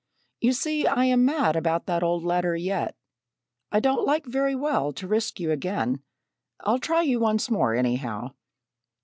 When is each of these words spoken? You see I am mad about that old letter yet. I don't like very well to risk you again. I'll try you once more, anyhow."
You 0.39 0.53
see 0.53 0.87
I 0.87 1.05
am 1.05 1.25
mad 1.25 1.55
about 1.55 1.85
that 1.85 2.01
old 2.01 2.23
letter 2.23 2.55
yet. 2.55 2.95
I 3.71 3.79
don't 3.79 4.03
like 4.03 4.25
very 4.25 4.55
well 4.55 4.91
to 4.93 5.07
risk 5.07 5.39
you 5.39 5.51
again. 5.51 6.01
I'll 6.61 6.79
try 6.79 7.03
you 7.03 7.19
once 7.19 7.51
more, 7.51 7.75
anyhow." 7.75 8.29